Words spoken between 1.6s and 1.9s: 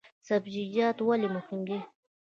دي؟